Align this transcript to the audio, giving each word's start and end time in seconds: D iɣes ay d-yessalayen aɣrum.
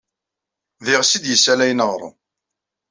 D 0.83 0.87
iɣes 0.93 1.11
ay 1.15 1.21
d-yessalayen 1.23 1.83
aɣrum. 1.85 2.15